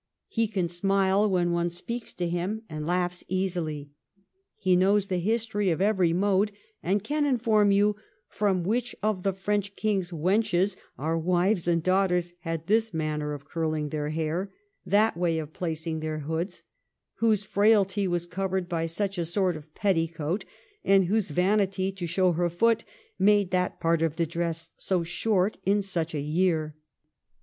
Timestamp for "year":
26.21-26.75